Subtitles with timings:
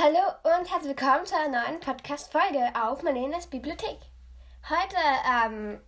[0.00, 3.98] Hallo und herzlich willkommen zu einer neuen Podcast-Folge auf Marlenes Bibliothek.
[4.70, 4.96] Heute
[5.26, 5.80] ähm,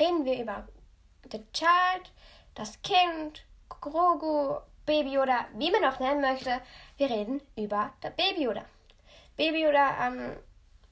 [0.00, 0.66] reden wir über
[1.30, 2.10] The Child,
[2.54, 4.56] das Kind, Grogu,
[4.86, 6.62] Baby oder wie man auch nennen möchte.
[6.96, 8.64] Wir reden über der Baby Yoda.
[9.36, 10.38] Baby Yoda, ähm,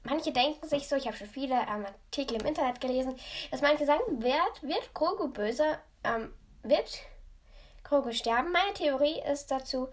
[0.03, 3.15] manche denken sich so, ich habe schon viele ähm, Artikel im Internet gelesen,
[3.49, 6.99] dass manche sagen, wird, wird Grogu böse, ähm, wird
[7.83, 8.51] Grogu sterben.
[8.51, 9.89] Meine Theorie ist dazu,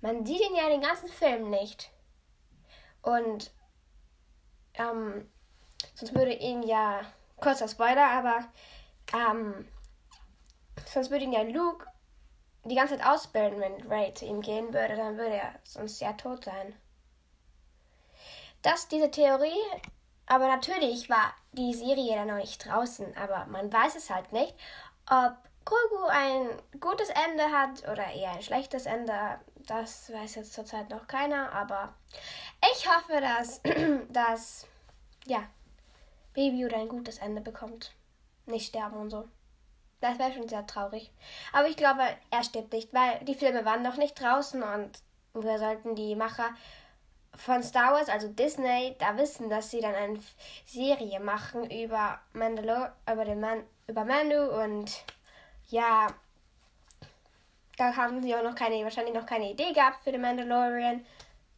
[0.00, 1.90] man sieht ihn ja den ganzen Film nicht.
[3.02, 3.52] Und
[4.74, 5.30] ähm,
[5.94, 7.00] sonst würde ihn ja,
[7.36, 8.48] kurzer Spoiler, aber
[9.12, 9.68] ähm,
[10.86, 11.86] sonst würde ihn ja Luke
[12.64, 16.12] die ganze Zeit ausbilden, wenn Ray zu ihm gehen würde, dann würde er sonst ja
[16.12, 16.74] tot sein.
[18.62, 19.62] Das, diese Theorie,
[20.26, 24.54] aber natürlich war die Serie dann noch nicht draußen, aber man weiß es halt nicht,
[25.08, 25.36] ob
[25.68, 26.48] Grogu ein
[26.80, 29.38] gutes Ende hat oder eher ein schlechtes Ende.
[29.66, 31.92] Das weiß jetzt zurzeit noch keiner, aber
[32.72, 33.60] ich hoffe, dass,
[34.08, 34.66] dass
[35.26, 35.42] ja,
[36.32, 37.92] Baby Yoda ein gutes Ende bekommt.
[38.46, 39.28] Nicht sterben und so.
[40.00, 41.10] Das wäre schon sehr traurig.
[41.52, 45.02] Aber ich glaube, er stirbt nicht, weil die Filme waren noch nicht draußen und
[45.34, 46.48] wir sollten die Macher
[47.34, 50.18] von Star Wars, also Disney, da wissen, dass sie dann eine
[50.64, 55.04] Serie machen über Mandalore, über den Man über Manu und
[55.68, 56.08] ja,
[57.76, 61.04] da haben sie auch noch keine, wahrscheinlich noch keine Idee gehabt für den Mandalorian.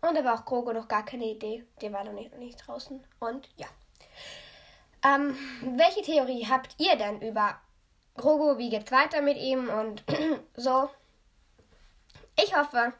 [0.02, 1.64] Und da war auch Grogu noch gar keine Idee.
[1.80, 3.02] Der war noch nicht, noch nicht draußen.
[3.18, 3.66] Und ja.
[5.02, 7.60] Ähm, welche Theorie habt ihr denn über
[8.16, 8.58] Grogu?
[8.58, 9.68] Wie geht's weiter mit ihm?
[9.68, 10.04] Und
[10.56, 10.90] so.
[12.42, 12.92] Ich hoffe,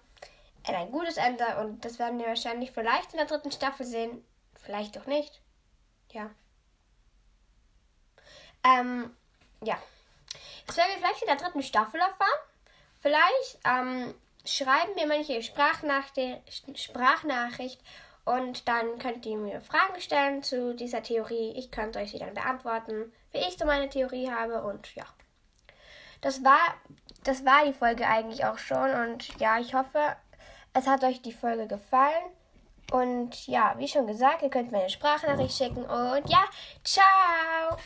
[0.65, 3.87] er hat ein gutes Ende und das werden wir wahrscheinlich vielleicht in der dritten Staffel
[3.87, 4.25] sehen.
[4.55, 5.41] Vielleicht auch nicht.
[6.13, 6.31] Ja.
[8.65, 9.15] Ähm,
[9.63, 9.79] ja.
[10.67, 12.41] Das werden wir vielleicht in der dritten Staffel erfahren.
[13.01, 17.81] Vielleicht ähm, schreiben wir manche Sprachnachricht
[18.25, 21.53] und dann könnt ihr mir Fragen stellen zu dieser Theorie.
[21.57, 25.05] Ich könnte euch sie dann beantworten, wie ich so meine Theorie habe und ja.
[26.21, 26.61] Das war,
[27.25, 30.17] das war die Folge eigentlich auch schon und ja, ich hoffe,
[30.75, 32.25] es hat euch die Folge gefallen.
[32.93, 36.45] Und ja, wie schon gesagt, ihr könnt mir eine Sprachnachricht schicken und ja,
[36.83, 37.77] ciao!